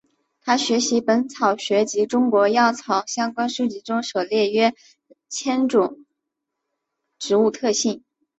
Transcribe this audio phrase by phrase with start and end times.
[0.43, 4.75] 他学习本草学及中国药草相关书籍中所列约两
[5.29, 6.03] 千种
[7.19, 8.03] 植物特性。